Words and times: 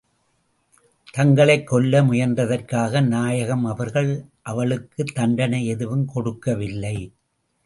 தங்களைக் 1.11 1.67
கொல்ல 1.67 2.01
முயன்றதற்காக 2.01 3.05
நாயகம் 3.07 3.65
அவர்கள், 3.65 4.25
அவளுக்குத் 4.41 5.11
தண்டனை 5.15 5.65
எதுவும் 5.67 6.05
கொடுக்கவில்லை. 6.05 7.13